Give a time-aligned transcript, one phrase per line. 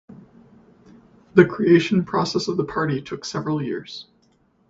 [1.35, 4.07] The creation process of the party took several years.